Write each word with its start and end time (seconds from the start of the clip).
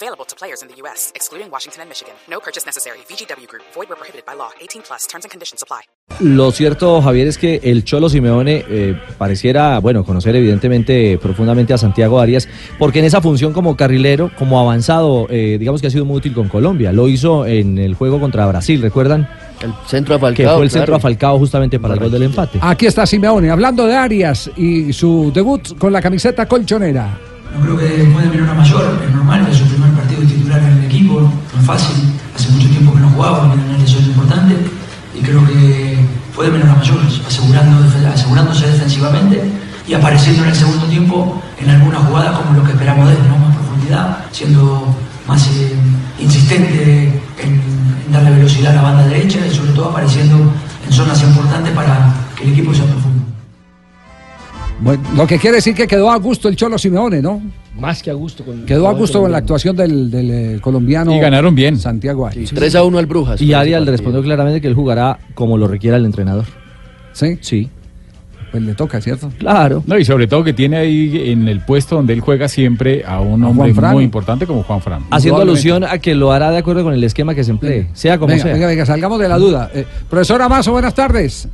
Available 0.00 0.24
to 0.26 0.36
players 0.36 0.62
in 0.62 0.68
the 0.68 0.76
U.S., 0.82 1.10
excluding 1.16 1.50
Washington 1.50 1.82
and 1.82 1.88
Michigan. 1.88 2.14
No 2.30 2.38
purchase 2.38 2.64
necessary. 2.64 2.98
VGW 3.08 3.48
Group. 3.48 3.64
Void 3.74 3.88
where 3.88 3.96
prohibited 3.96 4.24
by 4.24 4.34
law. 4.34 4.50
18 4.60 4.82
plus. 4.82 5.08
Terms 5.08 5.24
and 5.24 5.30
conditions 5.32 5.60
apply. 5.60 5.82
Lo 6.20 6.52
cierto, 6.52 7.02
Javier, 7.02 7.26
es 7.26 7.36
que 7.36 7.60
el 7.64 7.82
Cholo 7.82 8.08
Simeone 8.08 8.64
eh, 8.68 8.94
pareciera, 9.18 9.80
bueno, 9.80 10.04
conocer 10.04 10.36
evidentemente 10.36 11.18
profundamente 11.18 11.74
a 11.74 11.78
Santiago 11.78 12.20
Arias, 12.20 12.48
porque 12.78 13.00
en 13.00 13.06
esa 13.06 13.20
función 13.20 13.52
como 13.52 13.76
carrilero, 13.76 14.30
como 14.38 14.60
avanzado, 14.60 15.26
eh, 15.30 15.56
digamos 15.58 15.80
que 15.80 15.88
ha 15.88 15.90
sido 15.90 16.04
muy 16.04 16.18
útil 16.18 16.32
con 16.32 16.48
Colombia. 16.48 16.92
Lo 16.92 17.08
hizo 17.08 17.44
en 17.44 17.78
el 17.78 17.94
juego 17.94 18.20
contra 18.20 18.46
Brasil, 18.46 18.80
¿recuerdan? 18.80 19.28
El 19.60 19.72
centro 19.88 20.14
a 20.14 20.18
Falcao. 20.20 20.36
Que 20.36 20.44
fue 20.44 20.64
el 20.64 20.70
claro. 20.70 20.70
centro 20.70 20.94
a 20.94 21.00
Falcao 21.00 21.38
justamente 21.38 21.80
para 21.80 21.94
el 21.94 22.00
gol 22.00 22.10
del 22.12 22.22
empate. 22.22 22.60
Aquí 22.62 22.86
está 22.86 23.04
Simeone 23.04 23.50
hablando 23.50 23.84
de 23.84 23.96
Arias 23.96 24.48
y 24.56 24.92
su 24.92 25.32
debut 25.34 25.76
con 25.76 25.92
la 25.92 26.00
camiseta 26.00 26.46
colchonera. 26.46 27.18
No 27.54 27.60
creo 27.60 27.76
que 27.78 27.84
después 27.84 28.24
de 28.24 28.30
menor 28.30 28.50
a 28.50 28.54
mayor, 28.54 29.00
es 29.04 29.14
normal, 29.14 29.46
es 29.50 29.58
su 29.58 29.66
primer 29.66 29.90
partido 29.92 30.20
titular 30.22 30.62
en 30.62 30.78
el 30.78 30.84
equipo, 30.84 31.20
no 31.20 31.60
es 31.60 31.66
fácil, 31.66 31.96
hace 32.34 32.50
mucho 32.50 32.68
tiempo 32.68 32.92
que 32.94 33.00
no 33.00 33.10
jugaba, 33.10 33.52
tiene 33.52 33.68
una 33.68 33.78
lesión 33.78 34.04
importante 34.04 34.56
y 35.14 35.20
creo 35.22 35.44
que 35.46 35.98
fue 36.34 36.46
de 36.46 36.52
menor 36.52 36.70
a 36.70 36.74
mayor, 36.76 36.98
asegurándose 37.26 38.66
defensivamente 38.68 39.42
y 39.88 39.94
apareciendo 39.94 40.42
en 40.44 40.50
el 40.50 40.54
segundo 40.54 40.86
tiempo 40.86 41.42
en 41.58 41.70
algunas 41.70 42.02
jugadas 42.02 42.38
como 42.38 42.58
lo 42.58 42.64
que 42.64 42.72
esperamos 42.72 43.08
de 43.08 43.14
él, 43.14 43.20
¿no? 43.28 43.38
más 43.38 43.56
profundidad, 43.56 44.18
siendo 44.30 44.94
más 45.26 45.46
eh, 45.48 45.74
insistente 46.20 47.22
en, 47.42 48.12
darle 48.12 48.30
velocidad 48.30 48.72
a 48.72 48.76
la 48.76 48.82
banda 48.82 49.06
derecha 49.06 49.38
y 49.46 49.54
sobre 49.54 49.72
todo 49.72 49.90
apareciendo 49.90 50.36
en 50.86 50.92
zonas 50.92 51.22
importantes 51.22 51.72
para 51.72 52.14
que 52.36 52.44
el 52.44 52.52
equipo 52.52 52.72
sea 52.74 52.84
profundo. 52.84 53.07
Bueno, 54.80 55.02
lo 55.16 55.26
que 55.26 55.38
quiere 55.38 55.56
decir 55.56 55.74
que 55.74 55.86
quedó 55.86 56.10
a 56.10 56.16
gusto 56.18 56.48
el 56.48 56.56
Cholo 56.56 56.78
Simeone, 56.78 57.20
¿no? 57.20 57.42
Más 57.78 58.02
que 58.02 58.10
a 58.10 58.14
gusto. 58.14 58.44
Con 58.44 58.64
Quedó 58.64 58.88
a 58.88 58.92
gusto 58.92 59.20
con 59.20 59.30
la 59.32 59.38
actuación 59.38 59.76
del, 59.76 60.10
del, 60.10 60.30
eh, 60.30 60.58
colombiano. 60.60 61.14
Y 61.14 61.18
ganaron 61.18 61.54
bien. 61.54 61.78
Santiago 61.78 62.26
Arias. 62.26 62.50
3 62.54 62.74
a 62.76 62.84
1 62.84 62.98
al 62.98 63.06
Brujas. 63.06 63.40
Y 63.40 63.52
Arias 63.54 63.82
le 63.82 63.90
respondió 63.90 64.22
claramente 64.22 64.60
que 64.60 64.68
él 64.68 64.74
jugará 64.74 65.18
como 65.34 65.56
lo 65.56 65.66
requiera 65.68 65.96
el 65.96 66.04
entrenador. 66.04 66.44
¿Sí? 67.12 67.38
Sí. 67.40 67.68
Pues 68.50 68.62
le 68.62 68.74
toca, 68.74 69.00
¿cierto? 69.00 69.30
Claro. 69.38 69.82
No, 69.86 69.98
y 69.98 70.04
sobre 70.04 70.26
todo 70.26 70.42
que 70.42 70.54
tiene 70.54 70.78
ahí 70.78 71.30
en 71.30 71.48
el 71.48 71.60
puesto 71.60 71.96
donde 71.96 72.14
él 72.14 72.20
juega 72.20 72.48
siempre 72.48 73.04
a 73.06 73.20
un 73.20 73.44
A 73.44 73.48
hombre 73.48 73.72
Juan 73.72 73.74
Fran. 73.74 73.92
muy 73.92 74.04
importante 74.04 74.46
como 74.46 74.62
Juan 74.62 74.80
Fran. 74.80 75.02
Haciendo 75.10 75.42
alusión 75.42 75.84
a 75.84 75.98
que 75.98 76.14
lo 76.14 76.32
hará 76.32 76.50
de 76.50 76.58
acuerdo 76.58 76.82
con 76.82 76.94
el 76.94 77.04
esquema 77.04 77.34
que 77.34 77.44
se 77.44 77.50
emplee, 77.50 77.88
sea 77.92 78.16
como 78.18 78.28
venga, 78.28 78.44
sea. 78.44 78.52
venga, 78.54 78.66
venga, 78.68 78.86
salgamos 78.86 79.20
de 79.20 79.28
la 79.28 79.36
duda. 79.36 79.70
Eh, 79.74 79.84
profesor 80.08 80.40
Amazo, 80.40 80.72
buenas 80.72 80.94
tardes. 80.94 81.46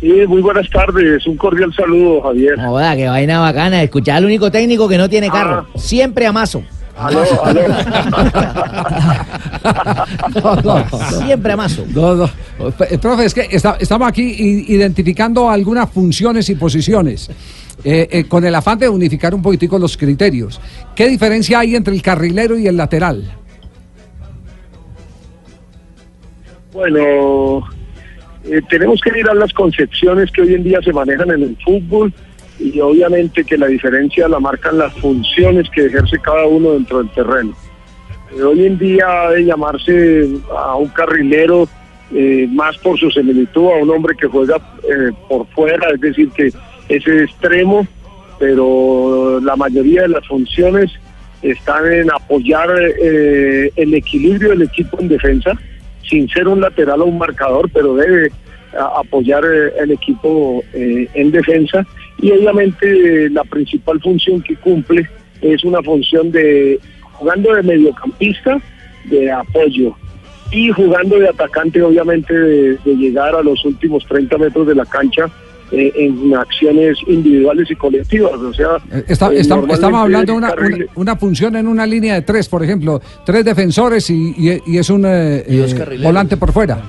Sí, 0.00 0.12
muy 0.26 0.40
buenas 0.40 0.68
tardes. 0.70 1.26
Un 1.26 1.36
cordial 1.36 1.72
saludo, 1.74 2.22
Javier. 2.22 2.56
Joda, 2.58 2.96
qué 2.96 3.06
vaina 3.08 3.38
bacana. 3.40 3.82
Escuchar 3.82 4.16
al 4.16 4.24
único 4.24 4.50
técnico 4.50 4.88
que 4.88 4.96
no 4.96 5.08
tiene 5.10 5.28
carro. 5.28 5.66
Siempre 5.76 6.26
amaso. 6.26 6.62
Aló, 6.96 7.22
aló. 7.44 7.60
No, 10.42 10.56
no, 10.56 10.84
Siempre 11.24 11.52
amaso. 11.52 11.84
no, 11.94 12.14
no. 12.14 12.24
Eh, 12.88 12.98
Profe, 12.98 13.26
es 13.26 13.34
que 13.34 13.46
está- 13.50 13.76
estamos 13.78 14.08
aquí 14.08 14.22
identificando 14.68 15.50
algunas 15.50 15.90
funciones 15.90 16.48
y 16.50 16.54
posiciones. 16.54 17.30
eh, 17.82 18.06
eh, 18.10 18.24
con 18.24 18.44
el 18.44 18.54
afán 18.54 18.78
de 18.78 18.88
unificar 18.90 19.34
un 19.34 19.40
poquitico 19.40 19.78
los 19.78 19.96
criterios. 19.96 20.60
¿Qué 20.94 21.08
diferencia 21.08 21.60
hay 21.60 21.74
entre 21.76 21.94
el 21.94 22.02
carrilero 22.02 22.58
y 22.58 22.66
el 22.66 22.76
lateral? 22.76 23.32
Bueno, 26.72 27.62
eh, 28.44 28.62
tenemos 28.68 29.00
que 29.00 29.12
mirar 29.12 29.36
las 29.36 29.52
concepciones 29.52 30.30
que 30.30 30.42
hoy 30.42 30.54
en 30.54 30.64
día 30.64 30.80
se 30.82 30.92
manejan 30.92 31.30
en 31.30 31.42
el 31.42 31.56
fútbol 31.62 32.12
y 32.58 32.78
obviamente 32.80 33.44
que 33.44 33.58
la 33.58 33.66
diferencia 33.66 34.28
la 34.28 34.40
marcan 34.40 34.78
las 34.78 34.92
funciones 34.94 35.68
que 35.70 35.86
ejerce 35.86 36.18
cada 36.18 36.46
uno 36.46 36.72
dentro 36.72 36.98
del 36.98 37.10
terreno. 37.10 37.54
Eh, 38.34 38.42
hoy 38.42 38.66
en 38.66 38.78
día 38.78 39.30
de 39.30 39.44
llamarse 39.44 40.28
a 40.56 40.74
un 40.76 40.88
carrilero 40.88 41.68
eh, 42.12 42.48
más 42.50 42.78
por 42.78 42.98
su 42.98 43.10
similitud 43.10 43.66
a 43.66 43.82
un 43.82 43.90
hombre 43.90 44.16
que 44.18 44.26
juega 44.26 44.56
por 45.28 45.46
fuera, 45.48 45.90
es 45.90 46.00
decir, 46.00 46.30
que 46.30 46.46
es 46.88 47.06
extremo, 47.06 47.86
pero 48.38 49.38
la 49.40 49.54
mayoría 49.54 50.02
de 50.02 50.08
las 50.08 50.26
funciones 50.26 50.90
están 51.42 51.92
en 51.92 52.10
apoyar 52.10 52.68
el 52.70 53.94
equilibrio 53.94 54.50
del 54.50 54.62
equipo 54.62 54.98
en 54.98 55.08
defensa, 55.08 55.56
sin 56.08 56.28
ser 56.28 56.48
un 56.48 56.60
lateral 56.60 57.00
o 57.02 57.06
un 57.06 57.18
marcador, 57.18 57.70
pero 57.72 57.94
debe 57.94 58.30
a- 58.78 59.00
apoyar 59.00 59.44
eh, 59.44 59.72
el 59.80 59.92
equipo 59.92 60.62
eh, 60.74 61.08
en 61.14 61.30
defensa. 61.30 61.86
Y 62.20 62.30
obviamente 62.32 63.26
eh, 63.26 63.30
la 63.30 63.44
principal 63.44 64.00
función 64.00 64.42
que 64.42 64.56
cumple 64.56 65.08
es 65.40 65.64
una 65.64 65.82
función 65.82 66.30
de 66.30 66.78
jugando 67.12 67.54
de 67.54 67.62
mediocampista, 67.62 68.60
de 69.04 69.30
apoyo, 69.30 69.94
y 70.50 70.70
jugando 70.70 71.18
de 71.18 71.28
atacante, 71.28 71.80
obviamente, 71.82 72.34
de, 72.34 72.76
de 72.84 72.94
llegar 72.96 73.34
a 73.34 73.42
los 73.42 73.64
últimos 73.64 74.04
30 74.06 74.36
metros 74.38 74.66
de 74.66 74.74
la 74.74 74.84
cancha 74.84 75.30
eh, 75.72 75.92
en 75.96 76.34
acciones 76.36 76.98
individuales 77.06 77.70
y 77.70 77.76
colectivas. 77.76 78.32
O 78.32 78.52
sea, 78.52 78.68
Eh, 78.92 79.04
está- 79.08 79.32
eh, 79.32 79.38
está- 79.40 79.60
estamos 79.70 80.00
hablando 80.00 80.32
de 80.32 80.38
una, 80.38 80.52
una, 80.54 80.86
una 80.96 81.16
función 81.16 81.56
en 81.56 81.68
una 81.68 81.86
línea 81.86 82.14
de 82.14 82.22
tres, 82.22 82.48
por 82.48 82.62
ejemplo, 82.64 83.00
tres 83.24 83.44
defensores 83.44 84.08
y, 84.10 84.34
y- 84.36 84.60
y 84.66 84.78
es 84.78 84.90
un 84.90 85.04
eh, 85.06 85.44
Y 85.48 85.58
eh, 85.60 85.98
volante 86.02 86.36
por 86.36 86.52
fuera. 86.52 86.80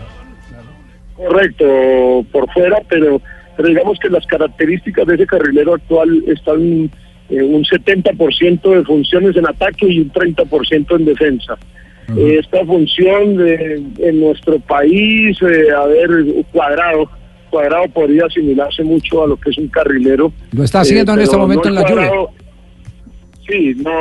Correcto, 1.16 2.26
por 2.32 2.52
fuera, 2.52 2.80
pero, 2.90 3.22
pero 3.56 3.70
digamos 3.70 4.00
que 4.00 4.10
las 4.10 4.26
características 4.26 5.06
de 5.06 5.16
ese 5.16 5.28
carrilero 5.28 5.76
actual 5.76 6.24
están 6.28 6.90
eh, 7.30 7.42
un 7.44 7.64
70% 7.64 8.62
de 8.76 8.84
funciones 8.84 9.36
en 9.38 9.48
ataque 9.48 9.88
y 9.88 10.00
un 10.02 10.12
30% 10.12 10.96
en 11.00 11.06
defensa. 11.06 11.58
Esta 12.18 12.66
función 12.66 13.38
de, 13.38 13.82
en 14.00 14.20
nuestro 14.20 14.60
país, 14.60 15.38
eh, 15.44 15.68
a 15.72 15.86
ver, 15.86 16.10
cuadrado, 16.52 17.10
cuadrado 17.52 17.84
podría 17.94 18.26
asimilarse 18.26 18.84
mucho 18.84 19.24
a 19.24 19.28
lo 19.28 19.38
que 19.38 19.52
es 19.52 19.58
un 19.60 19.68
carrilero. 19.68 20.32
Lo 20.54 20.64
está 20.64 20.80
haciendo 20.82 21.12
Eh, 21.12 21.16
en 21.16 21.22
este 21.22 21.32
pero 21.36 21.42
momento 21.44 21.70
no 21.70 21.76
en 21.78 21.84
la 21.84 21.90
lluvia. 21.90 22.12
Sí, 23.48 23.74
no, 23.84 23.92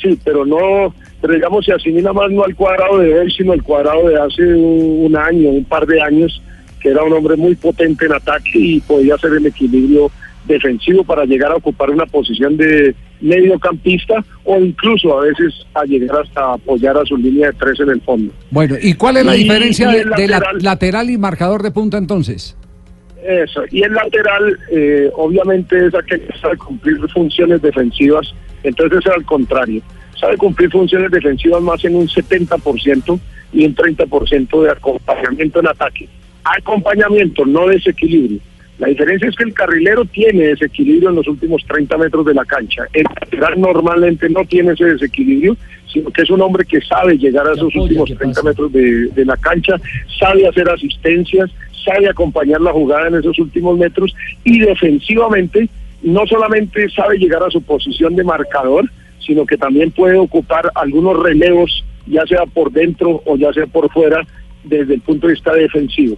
sí, 0.00 0.18
pero 0.24 0.44
no, 0.44 0.94
pero 1.20 1.34
digamos 1.34 1.64
se 1.64 1.72
asimila 1.72 2.12
más 2.12 2.30
no 2.30 2.44
al 2.44 2.54
cuadrado 2.54 2.98
de 2.98 3.18
hoy, 3.18 3.30
sino 3.30 3.52
al 3.52 3.62
cuadrado 3.62 4.08
de 4.08 4.16
hace 4.20 4.42
un, 4.42 5.06
un 5.06 5.16
año, 5.16 5.50
un 5.50 5.64
par 5.64 5.86
de 5.86 6.02
años, 6.02 6.42
que 6.80 6.88
era 6.90 7.02
un 7.04 7.12
hombre 7.12 7.36
muy 7.36 7.54
potente 7.54 8.06
en 8.06 8.12
ataque 8.12 8.50
y 8.54 8.80
podía 8.80 9.14
hacer 9.14 9.32
el 9.34 9.46
equilibrio 9.46 10.10
defensivo 10.48 11.04
para 11.04 11.24
llegar 11.26 11.52
a 11.52 11.56
ocupar 11.56 11.90
una 11.90 12.06
posición 12.06 12.56
de 12.56 12.94
mediocampista 13.20 14.24
o 14.44 14.56
incluso 14.58 15.18
a 15.18 15.24
veces 15.24 15.52
a 15.74 15.84
llegar 15.84 16.22
hasta 16.22 16.54
apoyar 16.54 16.96
a 16.96 17.04
su 17.04 17.16
línea 17.18 17.48
de 17.48 17.52
tres 17.52 17.78
en 17.80 17.90
el 17.90 18.00
fondo. 18.00 18.32
Bueno, 18.50 18.76
¿y 18.80 18.94
cuál 18.94 19.18
es 19.18 19.26
la 19.26 19.36
Y- 19.36 19.42
diferencia 19.42 19.88
de, 19.90 20.04
la- 20.06 20.10
lateral. 20.16 20.58
lateral 20.62 21.10
y 21.10 21.18
marcador 21.18 21.62
de 21.62 21.70
punta 21.70 21.98
entonces? 21.98 22.56
Eso, 23.22 23.62
y 23.70 23.82
el 23.82 23.92
lateral 23.92 24.58
eh, 24.70 25.10
obviamente 25.14 25.86
es 25.86 25.94
aquel 25.94 26.22
que 26.22 26.38
sabe 26.38 26.56
cumplir 26.56 26.96
funciones 27.10 27.60
defensivas, 27.60 28.34
entonces 28.62 29.00
es 29.04 29.12
al 29.12 29.24
contrario, 29.24 29.82
sabe 30.18 30.36
cumplir 30.38 30.70
funciones 30.70 31.10
defensivas 31.10 31.62
más 31.62 31.84
en 31.84 31.96
un 31.96 32.08
70% 32.08 33.20
y 33.52 33.66
un 33.66 33.74
30% 33.74 34.62
de 34.62 34.70
acompañamiento 34.70 35.60
en 35.60 35.68
ataque. 35.68 36.08
Acompañamiento, 36.44 37.44
no 37.44 37.66
desequilibrio. 37.66 38.40
La 38.78 38.88
diferencia 38.88 39.28
es 39.28 39.36
que 39.36 39.44
el 39.44 39.52
carrilero 39.52 40.06
tiene 40.06 40.44
desequilibrio 40.44 41.10
en 41.10 41.16
los 41.16 41.28
últimos 41.28 41.62
30 41.66 41.98
metros 41.98 42.24
de 42.24 42.32
la 42.32 42.46
cancha. 42.46 42.84
El 42.94 43.04
lateral 43.20 43.60
normalmente 43.60 44.30
no 44.30 44.42
tiene 44.46 44.72
ese 44.72 44.86
desequilibrio, 44.86 45.54
sino 45.92 46.10
que 46.10 46.22
es 46.22 46.30
un 46.30 46.40
hombre 46.40 46.64
que 46.64 46.80
sabe 46.80 47.18
llegar 47.18 47.46
a 47.46 47.52
esos 47.52 47.74
últimos 47.76 48.08
30 48.10 48.42
metros 48.42 48.72
de, 48.72 49.08
de 49.08 49.24
la 49.26 49.36
cancha, 49.36 49.74
sabe 50.18 50.48
hacer 50.48 50.66
asistencias, 50.70 51.50
sabe 51.84 52.08
acompañar 52.08 52.60
la 52.60 52.72
jugada 52.72 53.08
en 53.08 53.16
esos 53.16 53.38
últimos 53.38 53.78
metros 53.78 54.14
y 54.44 54.60
defensivamente 54.60 55.68
no 56.02 56.26
solamente 56.26 56.88
sabe 56.90 57.18
llegar 57.18 57.42
a 57.42 57.50
su 57.50 57.62
posición 57.62 58.16
de 58.16 58.24
marcador, 58.24 58.90
sino 59.18 59.44
que 59.46 59.56
también 59.56 59.90
puede 59.90 60.16
ocupar 60.16 60.70
algunos 60.74 61.22
relevos, 61.22 61.84
ya 62.06 62.26
sea 62.26 62.46
por 62.46 62.72
dentro 62.72 63.22
o 63.26 63.36
ya 63.36 63.52
sea 63.52 63.66
por 63.66 63.90
fuera, 63.92 64.26
desde 64.64 64.94
el 64.94 65.00
punto 65.00 65.26
de 65.26 65.34
vista 65.34 65.52
defensivo. 65.52 66.16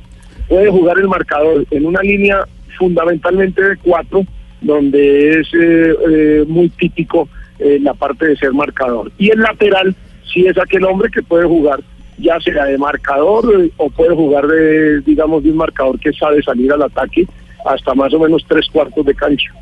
Puede 0.48 0.70
jugar 0.70 0.98
el 0.98 1.08
marcador 1.08 1.64
en 1.70 1.86
una 1.86 2.02
línea 2.02 2.46
fundamentalmente 2.78 3.62
de 3.62 3.76
cuatro, 3.76 4.24
donde 4.60 5.40
es 5.40 5.48
eh, 5.54 5.94
eh, 6.10 6.44
muy 6.46 6.68
típico 6.70 7.28
eh, 7.58 7.78
la 7.80 7.94
parte 7.94 8.26
de 8.26 8.36
ser 8.36 8.52
marcador. 8.52 9.10
Y 9.18 9.30
el 9.30 9.40
lateral 9.40 9.94
sí 10.32 10.46
es 10.46 10.56
aquel 10.58 10.84
hombre 10.84 11.10
que 11.10 11.22
puede 11.22 11.44
jugar 11.44 11.80
ya 12.18 12.38
sea 12.40 12.64
de 12.64 12.78
marcador 12.78 13.44
eh, 13.64 13.70
o 13.76 13.88
puede 13.90 14.14
jugar 14.14 14.46
de, 14.46 15.00
digamos, 15.00 15.42
de 15.42 15.50
un 15.50 15.56
marcador 15.56 15.98
que 15.98 16.12
sabe 16.12 16.42
salir 16.42 16.72
al 16.72 16.82
ataque 16.82 17.26
hasta 17.64 17.94
más 17.94 18.12
o 18.14 18.18
menos 18.18 18.42
tres 18.48 18.66
cuartos 18.72 19.04
de 19.06 19.14
cancha. 19.14 19.52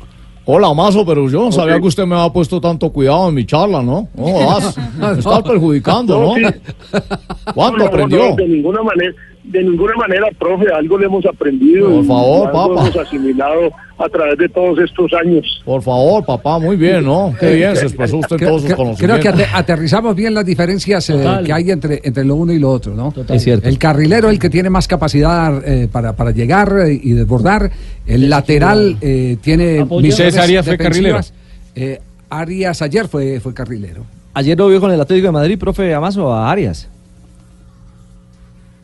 Hola, 0.45 0.73
Mazo, 0.73 1.05
pero 1.05 1.29
yo 1.29 1.43
no 1.43 1.51
sabía 1.51 1.79
que 1.79 1.85
usted 1.87 2.05
me 2.05 2.15
había 2.15 2.33
puesto 2.33 2.59
tanto 2.59 2.89
cuidado 2.91 3.29
en 3.29 3.35
mi 3.35 3.45
charla, 3.45 3.83
¿no? 3.83 4.07
No, 4.15 4.33
vas, 4.47 4.75
me 4.97 5.11
estás 5.19 5.43
perjudicando, 5.43 6.19
¿no? 6.19 6.33
sí. 6.35 6.41
¿Cuánto 7.53 7.77
No, 7.77 7.83
no, 7.83 7.85
aprendió? 7.85 8.29
no, 8.29 8.35
de 8.35 8.47
ninguna 8.47 8.81
manera, 8.81 9.13
de 9.43 9.63
ninguna 9.63 9.93
manera, 9.95 10.27
profe, 10.37 10.65
algo 10.71 10.97
le 10.97 11.05
hemos 11.07 11.25
aprendido. 11.25 11.89
Por 11.89 12.05
favor, 12.05 12.47
algo 12.47 12.75
papá. 12.75 12.81
hemos 12.87 12.97
asimilado 13.07 13.71
a 13.97 14.09
través 14.09 14.37
de 14.37 14.49
todos 14.49 14.79
estos 14.79 15.11
años. 15.13 15.61
Por 15.65 15.81
favor, 15.81 16.25
papá, 16.25 16.59
muy 16.59 16.75
bien, 16.75 17.03
¿no? 17.05 17.33
Qué 17.39 17.55
bien 17.55 17.75
se 17.75 17.85
expresó 17.85 18.17
usted 18.17 18.33
en 18.33 18.37
Creo, 18.39 18.49
todos 18.49 18.61
sus 18.61 18.67
creo- 18.73 18.77
creo 18.77 18.95
que 18.97 19.05
conocimientos. 19.05 19.41
ate- 19.47 19.49
aterrizamos 19.59 20.15
bien 20.15 20.33
las 20.33 20.45
diferencias 20.45 21.09
eh, 21.09 21.23
que 21.45 21.53
hay 21.53 21.69
entre, 21.71 22.01
entre 22.03 22.23
lo 22.25 22.35
uno 22.35 22.53
y 22.53 22.59
lo 22.59 22.69
otro, 22.71 22.93
¿no? 22.95 23.13
Es 23.29 23.43
cierto. 23.43 23.67
El 23.67 23.77
carrilero 23.77 24.27
es 24.29 24.33
el 24.35 24.39
que 24.39 24.49
tiene 24.49 24.69
más 24.69 24.87
capacidad 24.87 25.61
eh, 25.67 25.87
para, 25.91 26.15
para 26.15 26.31
llegar 26.31 26.73
eh, 26.87 26.99
y 27.01 27.11
desbordar. 27.13 27.71
El 28.07 28.29
lateral 28.29 28.97
eh, 29.01 29.37
tiene 29.41 29.85
César 30.11 30.43
Arias 30.43 30.65
fue. 30.65 30.77
Eh, 31.75 31.99
Arias 32.29 32.81
ayer 32.81 33.07
fue, 33.07 33.39
fue 33.39 33.53
carrilero. 33.53 34.03
Ayer 34.33 34.57
lo 34.57 34.67
vio 34.69 34.79
con 34.79 34.91
el 34.91 34.99
Atlético 35.01 35.27
de 35.27 35.31
Madrid, 35.33 35.59
profe 35.59 35.93
Amazo, 35.93 36.31
a 36.33 36.49
Arias. 36.51 36.87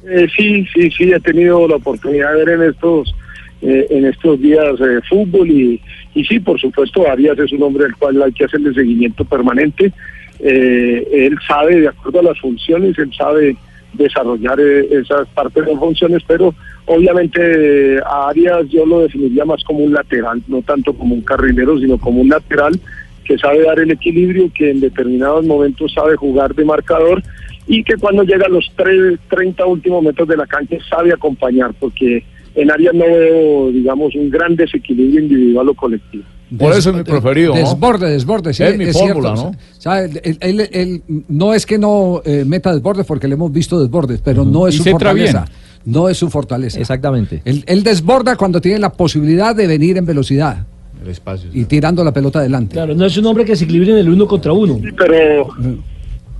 Eh, 0.06 0.28
sí, 0.36 0.66
sí, 0.74 0.92
sí, 0.92 1.12
he 1.12 1.20
tenido 1.20 1.68
la 1.68 1.78
oportunidad 1.78 2.34
de 2.34 2.46
ver 2.46 2.62
en 2.62 2.70
estos 2.70 3.14
eh, 3.62 3.88
en 3.90 4.06
estos 4.06 4.40
días 4.40 4.80
eh, 4.80 5.00
fútbol 5.10 5.50
y, 5.50 5.82
y 6.14 6.24
sí, 6.26 6.40
por 6.40 6.60
supuesto, 6.60 7.10
Arias 7.10 7.40
es 7.40 7.52
un 7.52 7.64
hombre 7.64 7.86
al 7.86 7.96
cual 7.96 8.22
hay 8.22 8.32
que 8.32 8.46
hacerle 8.46 8.74
seguimiento 8.74 9.26
permanente. 9.26 9.92
Eh, 10.40 11.08
él 11.12 11.38
sabe, 11.48 11.82
de 11.82 11.88
acuerdo 11.88 12.20
a 12.20 12.24
las 12.24 12.40
funciones, 12.40 12.98
él 13.00 13.12
sabe 13.18 13.58
desarrollar 13.94 14.60
eh, 14.60 14.88
esas 14.92 15.28
partes 15.30 15.66
de 15.66 15.76
funciones, 15.76 16.22
pero 16.28 16.54
obviamente 16.86 18.00
a 18.06 18.30
Arias 18.30 18.70
yo 18.70 18.86
lo 18.86 19.02
definiría 19.02 19.46
más 19.46 19.64
como 19.64 19.80
un 19.80 19.94
lateral, 19.94 20.42
no 20.48 20.62
tanto 20.62 20.94
como 20.94 21.16
un 21.16 21.22
carrilero, 21.22 21.80
sino 21.80 21.98
como 21.98 22.22
un 22.22 22.30
lateral 22.30 22.80
que 23.24 23.38
sabe 23.38 23.64
dar 23.64 23.80
el 23.80 23.92
equilibrio, 23.92 24.52
que 24.54 24.70
en 24.70 24.80
determinados 24.80 25.46
momentos 25.46 25.94
sabe 25.94 26.16
jugar 26.16 26.54
de 26.54 26.64
marcador 26.64 27.24
y 27.68 27.84
que 27.84 27.96
cuando 27.98 28.24
llega 28.24 28.46
a 28.46 28.50
los 28.50 28.66
tres- 28.75 29.19
30 29.30 29.66
últimos 29.66 30.04
metros 30.04 30.28
de 30.28 30.38
la 30.38 30.46
cancha 30.48 30.78
sabe 30.90 31.14
acompañar, 31.14 31.74
porque 31.80 32.24
en 32.56 32.72
Arias 32.72 32.94
no 32.94 33.06
veo, 33.06 33.72
digamos, 33.72 34.16
un 34.16 34.30
gran 34.30 34.56
desequilibrio 34.56 35.22
individual 35.22 35.69
o 35.69 35.74
colectivo. 35.75 36.24
Por 36.58 36.72
eso 36.74 36.92
es 36.92 36.96
mi 36.96 37.04
preferido, 37.04 37.54
¿no? 37.54 37.60
Desborde, 37.60 38.10
desborde, 38.10 38.54
sí. 38.54 38.64
Es 38.64 38.78
mi 38.78 38.86
fórmula, 38.86 39.36
cierto. 39.36 39.36
¿no? 39.36 39.50
O 39.50 39.81
sea, 39.81 40.02
él, 40.06 40.22
él- 40.24 40.38
él- 40.40 40.69
él 40.72 41.02
no 41.28 41.54
es 41.54 41.66
que 41.66 41.78
no 41.78 42.22
eh, 42.24 42.46
meta 42.46 42.72
desbordes 42.74 43.06
porque 43.06 43.28
le 43.28 43.34
hemos 43.34 43.52
visto 43.52 43.78
desbordes, 43.80 44.22
pero 44.24 44.46
no 44.46 44.66
es 44.66 44.75
Y 44.75 44.78
su 44.78 44.84
fortaleza. 44.86 45.46
bien. 45.46 45.94
No 45.94 46.08
es 46.10 46.18
su 46.18 46.30
fortaleza. 46.30 46.80
Exactamente. 46.80 47.42
Él, 47.46 47.63
él 47.68 47.84
desborda 47.84 48.36
cuando 48.38 48.62
tiene 48.62 48.80
la 48.80 48.92
posibilidad 48.94 49.54
de 49.56 49.68
venir 49.68 49.98
en 49.98 50.06
velocidad 50.06 50.66
El 51.04 51.10
espacio. 51.10 51.50
y 51.54 51.66
tirando 51.66 52.02
la 52.04 52.13
pelota 52.13 52.40
adelante. 52.40 52.74
Claro, 52.74 52.96
no 52.96 53.06
es 53.06 53.18
un 53.18 53.25
hombre 53.25 53.44
que 53.46 53.56
se 53.56 53.66
equilibre 53.66 53.92
en 53.92 53.98
el 53.98 54.10
uno 54.10 54.25
contra 54.25 54.54
uno. 54.54 54.75
Sí, 54.81 54.90
pero 54.98 55.48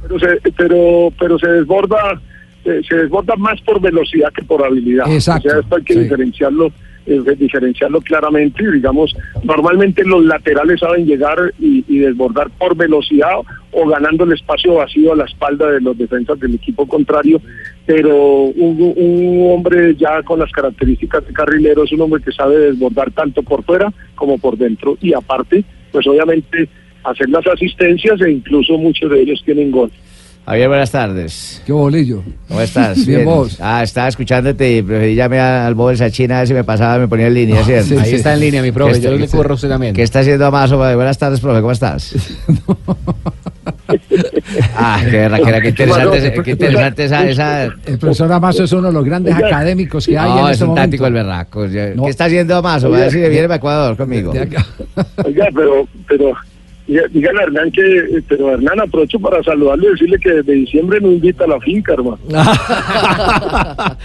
pero 0.08 0.20
se, 0.20 0.52
pero 0.52 1.14
pero 1.20 1.40
se 1.40 1.48
desborda 1.48 2.20
eh, 2.66 2.82
se 2.88 2.96
desborda 2.96 3.36
más 3.38 3.62
por 3.62 3.80
velocidad 3.80 4.32
que 4.34 4.44
por 4.44 4.64
habilidad. 4.66 5.12
Exacto, 5.12 5.48
O 5.48 5.52
sea, 5.52 5.60
esto 5.62 5.76
hay 5.76 5.84
que 5.84 5.94
sí. 5.94 6.00
diferenciarlo 6.02 6.72
eh, 7.06 7.22
diferenciarlo 7.38 8.02
claramente. 8.02 8.64
y 8.64 8.72
Digamos, 8.74 9.16
normalmente 9.44 10.04
los 10.04 10.26
laterales 10.26 10.82
saben 10.82 11.06
llegar 11.06 11.38
y, 11.58 11.86
y 11.88 12.00
desbordar 12.00 12.50
por 12.58 12.76
velocidad 12.76 13.38
o 13.72 13.88
ganando 13.88 14.26
el 14.26 14.34
espacio 14.34 14.74
vacío 14.76 15.14
a 15.14 15.16
la 15.16 15.24
espalda 15.24 15.72
de 15.72 15.80
los 15.80 15.98
defensas 15.98 16.38
del 16.40 16.56
equipo 16.56 16.86
contrario. 16.86 17.40
Pero 17.86 18.16
un, 18.16 18.94
un 18.98 19.52
hombre 19.52 19.96
ya 19.96 20.22
con 20.24 20.40
las 20.40 20.52
características 20.52 21.26
de 21.26 21.32
carrilero 21.34 21.86
es 21.86 21.94
un 21.94 22.02
hombre 22.02 22.22
que 22.22 22.34
sabe 22.34 22.58
desbordar 22.58 23.12
tanto 23.12 23.42
por 23.42 23.64
fuera 23.64 23.94
como 24.16 24.38
por 24.38 24.58
dentro. 24.58 24.98
Y 25.00 25.14
aparte, 25.14 25.64
pues 25.94 26.06
obviamente 26.08 26.68
hacer 27.12 27.30
las 27.30 27.46
asistencias 27.48 28.20
e 28.22 28.32
incluso 28.32 28.78
muchos 28.78 29.10
de 29.12 29.22
ellos 29.22 29.42
tienen 29.46 29.72
gol. 29.72 29.92
Javier, 30.46 30.70
buenas 30.70 30.92
tardes. 30.92 31.62
Qué 31.66 31.74
bolillo. 31.74 32.24
¿Cómo 32.48 32.62
estás? 32.62 33.06
Bien, 33.06 33.26
vos. 33.26 33.58
Ah, 33.60 33.84
estaba 33.84 34.08
escuchándote 34.08 34.78
y 34.78 34.82
preferí 34.82 35.14
llamar 35.14 35.40
al 35.40 35.76
Bob 35.76 35.90
de 35.90 35.98
Sachina 35.98 36.38
a 36.38 36.40
ver 36.40 36.48
si 36.48 36.54
me 36.54 36.64
pasaba, 36.64 36.98
me 37.00 37.08
ponía 37.10 37.28
en 37.28 37.34
línea, 37.34 37.64
¿cierto? 37.66 37.90
sí, 37.90 37.98
Ahí 37.98 38.14
está 38.14 38.34
en 38.34 38.40
línea, 38.40 38.62
mi 38.62 38.72
profe. 38.72 38.94
¿Qué 38.94 39.02
Yo 39.02 39.10
está- 39.12 39.20
le 39.26 39.28
curro 39.28 39.52
a 39.52 39.56
usted 39.56 39.68
también. 39.68 39.94
¿Qué 39.94 40.04
está 40.04 40.20
haciendo 40.20 40.46
Amazo? 40.46 40.78
Buenas 40.78 41.18
tardes, 41.18 41.42
profe, 41.42 41.60
¿cómo 41.60 41.74
estás? 41.74 42.16
ah, 44.76 45.02
qué 45.04 45.18
berraquera, 45.18 45.62
qué 45.62 45.70
interesante, 45.70 46.34
qué 46.44 46.52
interesante 46.52 47.06
esa... 47.06 47.30
esa... 47.30 47.64
El 47.86 47.98
profesor 48.00 48.32
Amazo 48.32 48.64
es 48.64 48.72
uno 48.72 48.88
de 48.88 48.94
los 48.94 49.04
grandes 49.06 49.36
Oiga. 49.36 49.48
académicos 49.48 50.06
que 50.06 50.18
hay 50.18 50.30
No, 50.30 50.40
en 50.40 50.46
es 50.46 50.52
este 50.54 50.64
un 50.64 50.70
momento. 50.70 50.88
tático 50.90 51.08
el 51.08 51.14
berraco. 51.14 51.66
Yo- 51.66 51.96
No. 51.96 52.04
¿Qué 52.06 52.10
está 52.10 52.26
haciendo 52.26 52.56
Amazo? 52.56 52.90
Va 52.90 52.98
a 53.04 53.08
le 53.10 53.30
viene 53.30 53.48
para 53.48 53.56
Ecuador 53.58 53.98
conmigo. 53.98 54.32
Oiga, 55.26 55.50
pero, 55.54 55.88
pero, 56.08 56.32
dígale 56.88 57.40
a 57.40 57.44
Hernán 57.44 57.72
que, 57.72 58.24
pero 58.28 58.54
Hernán 58.54 58.80
aprovecho 58.80 59.20
para 59.20 59.44
saludarle 59.44 59.88
y 59.88 59.92
decirle 59.92 60.18
que 60.20 60.32
desde 60.32 60.54
diciembre 60.54 61.00
no 61.02 61.12
invita 61.12 61.44
a 61.44 61.48
la 61.48 61.60
finca, 61.60 61.94
hermano. 61.94 62.20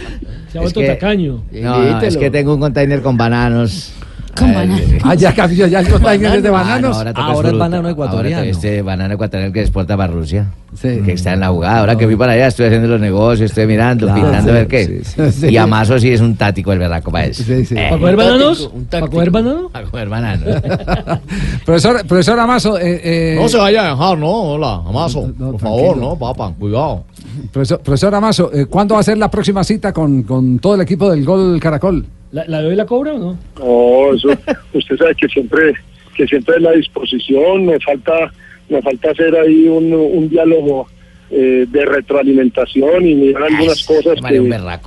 Se 0.48 0.58
ha 0.58 0.60
vuelto 0.60 0.84
tacaño. 0.84 1.42
No, 1.52 1.82
no, 1.82 2.00
es 2.00 2.16
que 2.16 2.30
tengo 2.30 2.54
un 2.54 2.60
container 2.60 3.00
con 3.00 3.16
bananos. 3.16 3.94
Con 4.36 4.54
bananos. 4.54 4.80
eh, 4.80 4.98
Ah, 5.04 5.14
ya 5.14 5.32
cambió, 5.34 5.66
ya 5.66 5.82
de 5.82 5.88
Ah, 5.94 5.98
no, 6.42 6.52
bananos. 6.52 6.96
ahora, 6.96 7.12
toca 7.12 7.24
Ahora 7.26 7.36
es 7.36 7.50
fruta. 7.52 7.64
banano 7.64 7.88
ecuatoriano. 7.88 8.38
Ahora 8.38 8.50
este 8.50 8.82
banano 8.82 9.14
ecuatoriano 9.14 9.52
que 9.52 9.60
exporta 9.60 9.96
para 9.96 10.12
Rusia. 10.12 10.50
Sí. 10.74 11.00
Que 11.04 11.12
está 11.12 11.34
en 11.34 11.40
la 11.40 11.48
jugada. 11.50 11.80
Ahora 11.80 11.96
que 11.96 12.06
fui 12.06 12.16
para 12.16 12.32
allá, 12.32 12.46
estoy 12.46 12.64
haciendo 12.66 12.88
los 12.88 12.98
negocios, 13.00 13.50
estoy 13.50 13.66
mirando, 13.66 14.06
Claro, 14.06 14.22
pintando 14.22 14.50
a 14.52 14.54
ver 14.54 14.66
qué. 14.68 14.86
sí, 14.86 15.00
sí, 15.04 15.30
sí. 15.32 15.46
Y 15.48 15.56
Amazo 15.58 15.98
sí 15.98 16.10
es 16.10 16.20
un 16.22 16.34
tático 16.36 16.72
el 16.72 16.78
berraco 16.78 17.10
para 17.12 17.26
eso. 17.26 17.42
Sí, 17.42 17.64
sí. 17.66 17.74
Eh, 17.74 17.88
¿Para 17.90 17.98
comer 17.98 18.16
bananos? 18.16 18.70
un 18.72 18.84
¿Para 18.86 19.00
táctico. 19.02 19.10
comer 19.10 19.30
banano? 19.30 19.68
Para 19.72 19.86
comer 19.86 20.08
banano. 20.08 20.46
Profesor, 21.66 22.06
profesor 22.06 22.38
Amazo, 22.40 22.78
eh, 22.78 23.00
eh, 23.04 23.38
No 23.40 23.48
se 23.48 23.58
vaya 23.58 23.86
a 23.86 23.90
dejar, 23.90 24.18
¿no? 24.18 24.30
Hola, 24.30 24.82
Amazo. 24.86 25.30
No, 25.38 25.50
Por 25.52 25.60
tranquilo. 25.60 25.60
favor, 25.60 25.96
¿no, 25.98 26.16
papá? 26.18 26.52
Cuidado. 26.58 27.04
profesor, 27.52 27.80
profesor 27.80 28.14
Amazo, 28.14 28.50
eh, 28.54 28.64
¿cuándo 28.66 28.94
va 28.94 29.00
a 29.00 29.04
ser 29.04 29.18
la 29.18 29.30
próxima 29.30 29.62
cita 29.64 29.92
con, 29.92 30.22
con 30.22 30.58
todo 30.58 30.74
el 30.76 30.80
equipo 30.80 31.10
del 31.10 31.22
Gol 31.24 31.60
Caracol? 31.60 32.04
¿La, 32.32 32.46
la 32.46 32.62
de 32.62 32.68
hoy 32.68 32.76
la 32.76 32.86
cobra 32.86 33.12
o 33.12 33.18
no? 33.18 33.38
No, 33.58 34.14
eso, 34.14 34.28
usted 34.72 34.96
sabe 34.96 35.14
que 35.14 35.28
siempre, 35.28 35.74
que 36.16 36.26
siempre 36.26 36.56
es 36.56 36.62
la 36.62 36.72
disposición, 36.72 37.66
me 37.66 37.78
falta, 37.80 38.32
me 38.68 38.80
falta 38.80 39.10
hacer 39.10 39.36
ahí 39.36 39.68
un, 39.68 39.92
un 39.92 40.28
diálogo 40.28 40.88
eh, 41.30 41.66
de 41.68 41.84
retroalimentación 41.84 43.06
y 43.06 43.14
mirar 43.14 43.44
algunas 43.44 43.84
cosas 43.84 44.20
vale, 44.20 44.40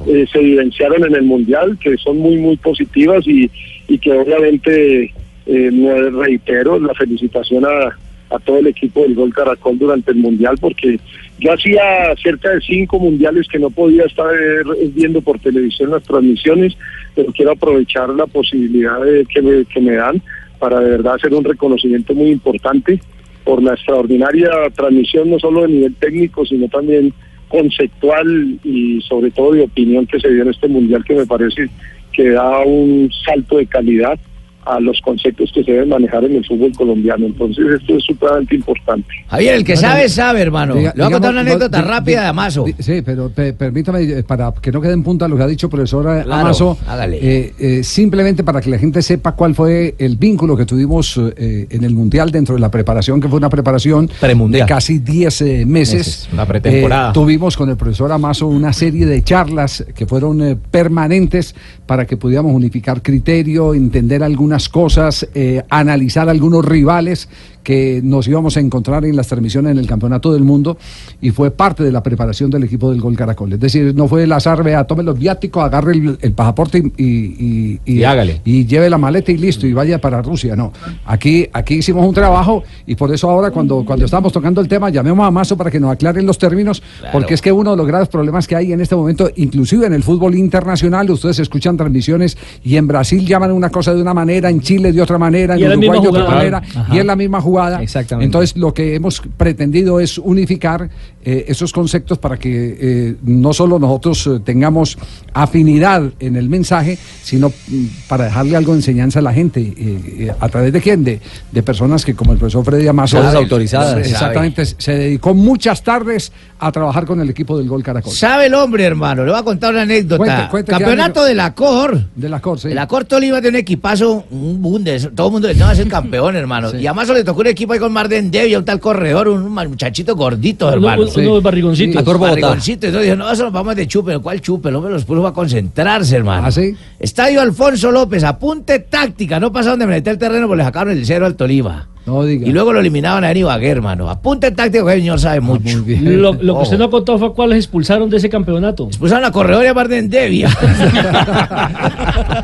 que 0.05 0.21
eh, 0.21 0.27
se 0.31 0.39
evidenciaron 0.39 1.03
en 1.05 1.15
el 1.15 1.23
mundial, 1.23 1.77
que 1.79 1.97
son 1.97 2.17
muy, 2.17 2.37
muy 2.37 2.57
positivas 2.57 3.25
y, 3.27 3.49
y 3.87 3.97
que 3.99 4.11
obviamente 4.11 5.13
eh, 5.47 5.69
no 5.71 6.21
reitero 6.21 6.79
la 6.79 6.93
felicitación 6.93 7.65
a, 7.65 7.97
a 8.29 8.39
todo 8.39 8.57
el 8.57 8.67
equipo 8.67 9.01
del 9.03 9.15
Gol 9.15 9.33
Caracol 9.33 9.77
durante 9.77 10.11
el 10.11 10.17
mundial, 10.17 10.55
porque 10.59 10.99
yo 11.39 11.53
hacía 11.53 11.81
cerca 12.21 12.49
de 12.51 12.61
cinco 12.61 12.99
mundiales 12.99 13.47
que 13.47 13.59
no 13.59 13.69
podía 13.69 14.03
estar 14.05 14.33
eh, 14.33 14.89
viendo 14.93 15.21
por 15.21 15.39
televisión 15.39 15.91
las 15.91 16.03
transmisiones, 16.03 16.75
pero 17.13 17.31
quiero 17.33 17.51
aprovechar 17.51 18.09
la 18.09 18.25
posibilidad 18.27 18.99
de- 19.01 19.25
que, 19.25 19.41
me, 19.41 19.65
que 19.65 19.79
me 19.81 19.93
dan 19.93 20.21
para 20.59 20.79
de 20.79 20.89
verdad 20.89 21.15
hacer 21.15 21.33
un 21.33 21.43
reconocimiento 21.43 22.13
muy 22.13 22.31
importante 22.31 22.99
por 23.43 23.61
la 23.61 23.73
extraordinaria 23.73 24.49
transmisión, 24.75 25.29
no 25.29 25.37
solo 25.37 25.61
de 25.63 25.67
nivel 25.67 25.95
técnico, 25.95 26.45
sino 26.45 26.67
también 26.67 27.13
conceptual 27.47 28.57
y 28.63 29.01
sobre 29.01 29.31
todo 29.31 29.53
de 29.53 29.61
opinión 29.61 30.05
que 30.07 30.19
se 30.19 30.29
dio 30.31 30.43
en 30.43 30.49
este 30.49 30.67
mundial, 30.67 31.03
que 31.05 31.13
me 31.15 31.25
parece 31.25 31.69
que 32.11 32.29
da 32.29 32.59
un 32.61 33.09
salto 33.25 33.57
de 33.57 33.65
calidad 33.67 34.17
a 34.65 34.79
los 34.79 34.99
conceptos 35.01 35.51
que 35.53 35.63
se 35.63 35.71
deben 35.71 35.89
manejar 35.89 36.23
en 36.25 36.35
el 36.37 36.45
fútbol 36.45 36.71
colombiano. 36.75 37.25
Entonces 37.27 37.65
esto 37.79 37.97
es 37.97 38.03
supremamente 38.03 38.55
importante. 38.55 39.07
Javier, 39.27 39.55
el 39.55 39.63
que 39.63 39.77
sabe, 39.77 40.09
sabe, 40.09 40.41
hermano. 40.41 40.75
Diga- 40.75 40.93
Le 40.95 41.03
voy 41.03 41.11
a 41.11 41.15
contar 41.15 41.31
una 41.31 41.41
anécdota 41.41 41.81
no, 41.81 41.87
rápida 41.87 42.21
de 42.21 42.27
Amazo. 42.27 42.65
Sí, 42.79 43.01
pero 43.03 43.29
pe- 43.29 43.53
permítame, 43.53 44.01
eh, 44.03 44.23
para 44.23 44.51
que 44.61 44.71
no 44.71 44.81
quede 44.81 44.93
en 44.93 45.03
punta 45.03 45.27
lo 45.27 45.37
que 45.37 45.43
ha 45.43 45.47
dicho 45.47 45.69
profesor 45.69 46.05
eh, 46.17 46.23
Claro, 46.23 46.41
Amazo, 46.41 46.77
hágale. 46.87 47.19
eh, 47.21 47.53
eh, 47.59 47.83
simplemente 47.83 48.43
para 48.43 48.59
que 48.61 48.69
la 48.69 48.77
gente 48.79 49.01
sepa 49.01 49.33
cuál 49.33 49.53
fue 49.55 49.95
el 49.97 50.17
vínculo 50.17 50.57
que 50.57 50.65
tuvimos 50.65 51.19
eh, 51.37 51.67
en 51.69 51.83
el 51.83 51.93
Mundial 51.93 52.31
dentro 52.31 52.55
de 52.55 52.61
la 52.61 52.71
preparación, 52.71 53.21
que 53.21 53.27
fue 53.27 53.37
una 53.37 53.49
preparación 53.49 54.09
Premundial. 54.19 54.65
de 54.67 54.73
casi 54.73 54.99
10 54.99 55.41
eh, 55.41 55.65
meses. 55.65 55.95
Meses, 55.95 56.29
una 56.33 56.45
pretemporada. 56.45 57.09
Eh, 57.11 57.13
tuvimos 57.13 57.55
con 57.55 57.69
el 57.69 57.77
profesor 57.77 58.11
Amazo 58.11 58.47
una 58.47 58.73
serie 58.73 59.05
de 59.05 59.23
charlas 59.23 59.85
que 59.95 60.05
fueron 60.05 60.41
eh, 60.41 60.57
permanentes 60.71 61.55
para 61.85 62.05
que 62.05 62.17
pudiéramos 62.17 62.53
unificar 62.53 63.01
criterio, 63.01 63.73
entender 63.73 64.23
algunas 64.23 64.54
algunas 64.55 64.69
cosas, 64.69 65.27
eh, 65.35 65.63
analizar 65.69 66.29
algunos 66.29 66.63
rivales 66.63 67.27
que 67.61 67.99
nos 68.03 68.27
íbamos 68.27 68.55
a 68.57 68.59
encontrar 68.59 69.05
en 69.05 69.15
las 69.15 69.27
transmisiones 69.27 69.71
en 69.71 69.79
el 69.79 69.87
Campeonato 69.87 70.31
del 70.31 70.43
Mundo 70.43 70.77
y 71.19 71.31
fue 71.31 71.49
parte 71.49 71.83
de 71.83 71.91
la 71.91 72.03
preparación 72.03 72.51
del 72.51 72.63
equipo 72.63 72.91
del 72.91 73.01
Gol 73.01 73.15
Caracol. 73.17 73.51
Es 73.53 73.59
decir, 73.59 73.95
no 73.95 74.07
fue 74.07 74.21
el 74.23 74.31
azar, 74.33 74.63
vea, 74.63 74.83
tome 74.85 75.01
los 75.01 75.17
viáticos, 75.17 75.63
agarre 75.63 75.93
el, 75.93 76.15
el 76.21 76.31
pasaporte 76.33 76.77
y, 76.95 77.03
y, 77.03 77.79
y- 77.83 77.93
Y 77.99 78.03
hágale. 78.03 78.39
y 78.45 78.67
lleve 78.67 78.87
la 78.87 78.99
maleta 78.99 79.31
y 79.31 79.37
listo, 79.37 79.65
y 79.65 79.73
vaya 79.73 79.99
para 79.99 80.21
Rusia. 80.21 80.55
No, 80.55 80.71
aquí, 81.05 81.47
aquí 81.53 81.75
hicimos 81.75 82.05
un 82.07 82.13
trabajo 82.13 82.63
y 82.85 82.93
por 82.95 83.11
eso 83.11 83.31
ahora 83.31 83.49
cuando, 83.49 83.83
cuando 83.83 84.05
estábamos 84.05 84.31
tocando 84.31 84.61
el 84.61 84.67
tema, 84.67 84.91
llamemos 84.91 85.25
a 85.27 85.31
Mazo 85.31 85.57
para 85.57 85.71
que 85.71 85.79
nos 85.79 85.91
aclaren 85.91 86.23
los 86.27 86.37
términos, 86.37 86.83
porque 87.11 87.33
es 87.33 87.41
que 87.41 87.51
uno 87.51 87.71
de 87.71 87.77
los 87.77 87.87
graves 87.87 88.09
problemas 88.09 88.47
que 88.47 88.55
hay 88.55 88.73
en 88.73 88.79
este 88.81 88.95
momento, 88.95 89.31
inclusive 89.37 89.87
en 89.87 89.93
el 89.93 90.03
fútbol 90.03 90.35
internacional, 90.35 91.09
ustedes 91.09 91.39
escuchan 91.39 91.77
transmisiones 91.77 92.37
y 92.63 92.75
en 92.77 92.85
Brasil 92.85 93.25
llaman 93.25 93.51
una 93.51 93.71
cosa 93.71 93.91
de 93.95 94.01
una 94.03 94.13
manera, 94.13 94.44
en 94.49 94.61
Chile 94.61 94.91
de 94.91 95.01
otra 95.01 95.17
manera, 95.17 95.55
en 95.55 95.65
Uruguay 95.77 96.01
de 96.01 96.07
otra 96.09 96.25
manera, 96.25 96.57
Ajá. 96.75 96.95
y 96.95 96.99
es 96.99 97.05
la 97.05 97.15
misma 97.15 97.41
jugada. 97.41 97.81
Exactamente. 97.81 98.25
Entonces, 98.25 98.55
lo 98.57 98.73
que 98.73 98.95
hemos 98.95 99.21
pretendido 99.37 99.99
es 99.99 100.17
unificar 100.17 100.89
eh, 101.23 101.45
esos 101.47 101.71
conceptos 101.71 102.17
para 102.17 102.37
que 102.37 102.77
eh, 102.79 103.15
no 103.23 103.53
solo 103.53 103.79
nosotros 103.79 104.27
eh, 104.27 104.39
tengamos 104.43 104.97
afinidad 105.33 106.03
en 106.19 106.35
el 106.35 106.49
mensaje, 106.49 106.97
sino 107.23 107.49
mm, 107.49 107.85
para 108.07 108.25
dejarle 108.25 108.55
algo 108.55 108.73
de 108.73 108.79
enseñanza 108.79 109.19
a 109.19 109.21
la 109.21 109.33
gente. 109.33 109.59
eh, 109.61 109.73
eh, 109.77 110.31
¿A 110.39 110.49
través 110.49 110.71
de 110.71 110.81
quién? 110.81 111.03
De, 111.03 111.19
de 111.51 111.63
personas 111.63 112.05
que, 112.05 112.13
como 112.15 112.31
el 112.33 112.37
profesor 112.37 112.63
Freddy 112.63 112.87
Amazo, 112.87 113.17
autorizadas. 113.19 114.05
Exactamente, 114.07 114.65
se 114.65 114.93
dedicó 114.93 115.33
muchas 115.33 115.83
tardes 115.83 116.31
a 116.59 116.71
trabajar 116.71 117.05
con 117.05 117.19
el 117.19 117.29
equipo 117.29 117.57
del 117.57 117.67
Gol 117.67 117.83
Caracol. 117.83 118.13
¿Sabe 118.13 118.45
el 118.47 118.53
hombre, 118.53 118.83
hermano? 118.85 119.25
Le 119.25 119.31
voy 119.31 119.39
a 119.39 119.43
contar 119.43 119.71
una 119.73 119.81
anécdota. 119.81 120.17
Cuente, 120.17 120.47
cuente, 120.49 120.71
Campeonato 120.71 121.23
de 121.23 121.35
la 121.35 121.53
COR. 121.53 121.99
De 122.15 122.29
la 122.29 122.39
Cor, 122.39 122.59
sí. 122.59 122.69
La 122.69 122.87
COR 122.87 123.05
Tolima 123.05 123.41
de 123.41 123.49
un 123.49 123.55
equipazo, 123.55 124.25
un 124.41 124.61
bundes, 124.61 125.09
todo 125.15 125.27
el 125.27 125.33
mundo 125.33 125.47
le 125.47 125.53
va 125.55 125.69
a 125.71 125.75
ser 125.75 125.87
campeón, 125.87 126.35
hermano. 126.37 126.69
Sí. 126.71 126.77
Y 126.77 126.87
además 126.87 127.09
le 127.09 127.23
tocó 127.23 127.41
un 127.41 127.47
equipo 127.47 127.73
ahí 127.73 127.79
con 127.79 127.91
Marden 127.91 128.29
Devia, 128.31 128.57
un 128.59 128.65
tal 128.65 128.79
corredor, 128.79 129.27
un 129.29 129.49
muchachito 129.51 130.15
gordito, 130.15 130.65
Uno, 130.67 130.73
hermano. 130.75 131.01
uno- 131.03 131.11
uno 131.15 131.35
de 131.35 131.41
barrigoncito. 131.41 132.03
Bogotá. 132.03 132.27
Barrigoncito. 132.29 132.87
Entonces 132.87 133.09
dijo, 133.11 133.15
no, 133.15 133.31
eso 133.31 133.43
nos 133.43 133.53
vamos 133.53 133.75
de 133.75 133.87
chupe. 133.87 134.19
¿Cuál 134.19 134.41
chupe? 134.41 134.69
El 134.69 134.75
hombre 134.75 134.91
los 134.91 135.05
puso 135.05 135.25
a 135.25 135.33
concentrarse, 135.33 136.15
hermano. 136.15 136.47
¿Ah, 136.47 136.51
sí? 136.51 136.75
Estadio 136.99 137.41
Alfonso 137.41 137.91
López, 137.91 138.23
apunte 138.23 138.79
táctica. 138.79 139.39
No 139.39 139.51
pasaron 139.51 139.79
de 139.79 139.87
meter 139.87 140.13
el 140.13 140.19
terreno 140.19 140.47
porque 140.47 140.57
le 140.59 140.63
sacaron 140.63 140.93
el 140.97 141.05
cero 141.05 141.25
al 141.25 141.35
Tolima. 141.35 141.87
No 142.05 142.23
diga. 142.23 142.47
Y 142.47 142.51
luego 142.51 142.71
lo 142.71 142.79
eliminaban 142.79 143.23
a 143.23 143.33
Ibagué, 143.33 143.69
hermano. 143.69 144.07
Apunte 144.09 144.51
táctico 144.51 144.85
que 144.85 144.93
el 144.93 144.99
señor 144.99 145.19
sabe 145.19 145.41
mucho. 145.41 145.77
Ah, 145.77 145.81
bien. 145.83 146.21
Lo, 146.21 146.33
lo 146.33 146.57
que 146.57 146.61
usted 146.63 146.77
no 146.77 146.89
contó 146.91 147.17
fue 147.17 147.33
cuáles 147.33 147.57
expulsaron 147.57 148.09
de 148.11 148.17
ese 148.17 148.29
campeonato. 148.29 148.85
Expulsaron 148.87 149.25
a 149.25 149.31
corredor 149.31 149.63
y 149.63 149.67
a 149.67 149.73
Marden 149.73 150.07
Devia. 150.09 150.49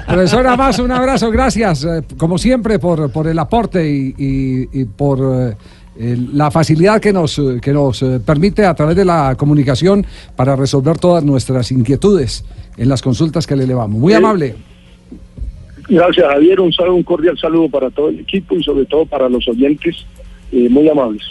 Profesor 0.08 0.46
Amazo, 0.48 0.84
un 0.84 0.92
abrazo, 0.92 1.32
gracias, 1.32 1.84
eh, 1.86 2.02
como 2.18 2.38
siempre, 2.38 2.80
por, 2.80 3.12
por 3.12 3.28
el 3.28 3.40
aporte 3.40 3.90
y, 3.90 4.14
y- 4.18 4.82
y 4.82 4.86
por 4.86 5.20
eh, 5.98 6.18
la 6.34 6.52
facilidad 6.52 7.00
que 7.00 7.14
nos, 7.14 7.38
eh, 7.40 7.60
que 7.62 7.72
nos 7.74 8.04
permite 8.26 8.66
a 8.66 8.74
través 8.74 8.96
de 8.96 9.06
la 9.06 9.36
comunicación 9.38 10.06
para 10.36 10.56
resolver 10.56 10.98
todas 10.98 11.24
nuestras 11.24 11.72
inquietudes 11.72 12.44
en 12.78 12.90
las 12.90 13.02
consultas 13.02 13.46
que 13.48 13.56
le 13.56 13.64
elevamos. 13.66 14.00
Muy 14.00 14.14
amable. 14.14 14.56
Gracias, 15.88 16.28
Javier. 16.28 16.60
Un, 16.60 16.72
saludo, 16.74 16.96
un 16.96 17.04
cordial 17.04 17.38
saludo 17.38 17.70
para 17.70 17.90
todo 17.90 18.10
el 18.10 18.20
equipo 18.20 18.56
y 18.56 18.64
sobre 18.64 18.86
todo 18.86 19.06
para 19.06 19.30
los 19.30 19.48
oyentes 19.48 20.06
eh, 20.52 20.68
muy 20.70 20.88
amables. 20.90 21.24